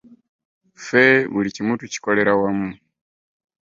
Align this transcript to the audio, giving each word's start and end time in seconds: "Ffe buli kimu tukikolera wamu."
"Ffe 0.81 1.03
buli 1.31 1.49
kimu 1.55 1.73
tukikolera 1.79 2.33
wamu." 2.41 2.69